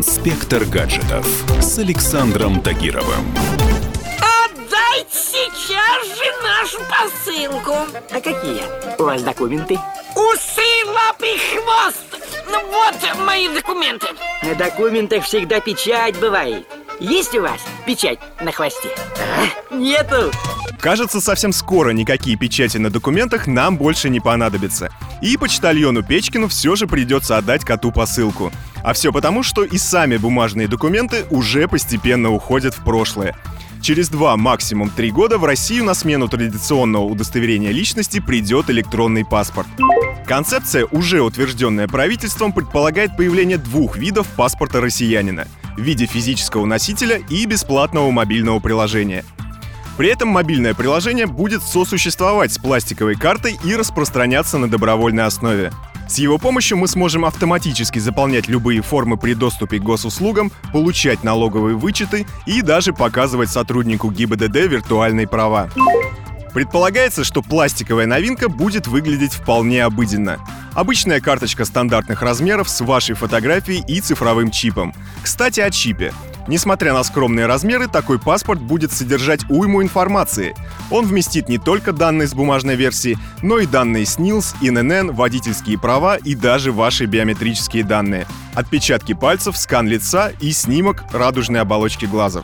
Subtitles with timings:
[0.00, 1.26] Инспектор гаджетов
[1.60, 3.34] с Александром Тагировым.
[4.46, 7.74] Отдайте сейчас же нашу посылку.
[8.10, 8.62] А какие
[8.98, 9.78] у вас документы?
[10.16, 12.24] Усы, лапы, хвост.
[12.50, 14.06] Ну вот мои документы.
[14.42, 16.66] На документах всегда печать бывает.
[16.98, 18.88] Есть у вас печать на хвосте?
[19.18, 19.74] А?
[19.74, 20.32] Нету.
[20.80, 24.88] Кажется, совсем скоро никакие печати на документах нам больше не понадобятся.
[25.20, 28.50] И почтальону Печкину все же придется отдать коту посылку.
[28.82, 33.36] А все потому, что и сами бумажные документы уже постепенно уходят в прошлое.
[33.82, 39.68] Через два, максимум три года в Россию на смену традиционного удостоверения личности придет электронный паспорт.
[40.26, 47.46] Концепция, уже утвержденная правительством, предполагает появление двух видов паспорта россиянина в виде физического носителя и
[47.46, 49.24] бесплатного мобильного приложения.
[49.96, 55.72] При этом мобильное приложение будет сосуществовать с пластиковой картой и распространяться на добровольной основе.
[56.10, 61.76] С его помощью мы сможем автоматически заполнять любые формы при доступе к госуслугам, получать налоговые
[61.76, 65.70] вычеты и даже показывать сотруднику ГИБДД виртуальные права.
[66.52, 70.38] Предполагается, что пластиковая новинка будет выглядеть вполне обыденно.
[70.74, 74.92] Обычная карточка стандартных размеров с вашей фотографией и цифровым чипом.
[75.22, 76.12] Кстати, о чипе.
[76.50, 80.56] Несмотря на скромные размеры, такой паспорт будет содержать уйму информации.
[80.90, 86.16] Он вместит не только данные с бумажной версии, но и данные СНИЛС, ИНН, водительские права
[86.16, 88.26] и даже ваши биометрические данные.
[88.52, 92.42] Отпечатки пальцев, скан лица и снимок радужной оболочки глаза.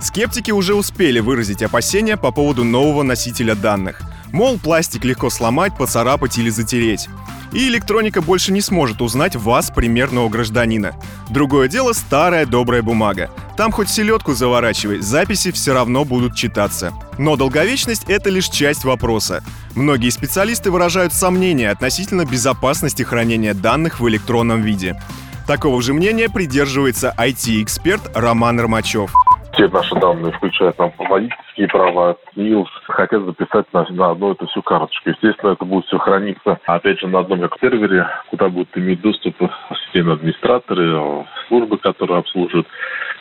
[0.00, 4.02] Скептики уже успели выразить опасения по поводу нового носителя данных.
[4.32, 7.08] Мол, пластик легко сломать, поцарапать или затереть.
[7.52, 10.94] И электроника больше не сможет узнать вас, примерного гражданина.
[11.30, 13.30] Другое дело старая добрая бумага.
[13.56, 16.92] Там хоть селедку заворачивай, записи все равно будут читаться.
[17.18, 19.42] Но долговечность— это лишь часть вопроса.
[19.74, 25.00] Многие специалисты выражают сомнения относительно безопасности хранения данных в электронном виде.
[25.48, 29.12] Такого же мнения придерживается IT-эксперт Роман Ромачев.
[29.60, 34.62] Все наши данные включают нам водительские права, СНИЛС, хотят записать на, на одну эту всю
[34.62, 35.10] карточку.
[35.10, 39.36] Естественно, это будет все храниться, опять же, на одном как сервере, куда будут иметь доступ
[39.84, 42.68] системные администраторы, службы, которые обслуживают.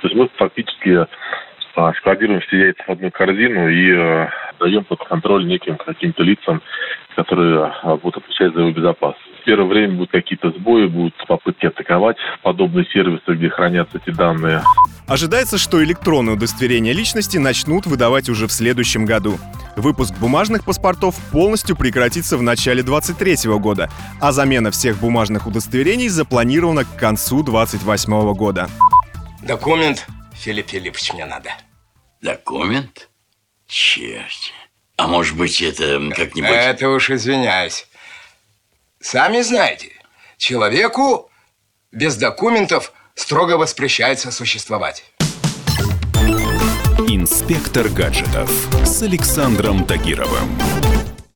[0.00, 1.06] То есть мы фактически
[1.76, 4.26] а, складируем все яйца в одну корзину и
[4.64, 6.62] э, даем под контроль неким каким-то лицам,
[7.16, 9.24] которые а, будут отвечать за его безопасность.
[9.40, 14.62] В первое время будут какие-то сбои, будут попытки атаковать подобные сервисы, где хранятся эти данные.
[15.06, 19.36] Ожидается, что электронные удостоверения личности начнут выдавать уже в следующем году.
[19.76, 26.84] Выпуск бумажных паспортов полностью прекратится в начале 2023 года, а замена всех бумажных удостоверений запланирована
[26.84, 28.68] к концу 2028 года.
[29.46, 31.50] Документ, Филипп Филиппович, мне надо.
[32.22, 33.10] Документ?
[33.74, 34.52] Черт.
[34.96, 36.48] А может быть, это как-нибудь...
[36.48, 37.88] Это уж извиняюсь.
[39.00, 39.90] Сами знаете,
[40.36, 41.28] человеку
[41.90, 45.02] без документов строго воспрещается существовать.
[47.08, 48.48] Инспектор гаджетов
[48.86, 50.56] с Александром Тагировым.